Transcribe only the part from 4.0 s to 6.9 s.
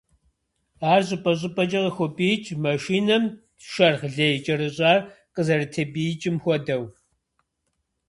лей кӏэрыщӏар къызэрытепӏиикӏым хуэдэу.